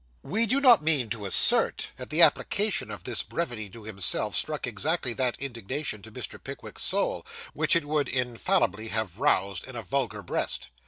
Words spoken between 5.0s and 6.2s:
that indignation to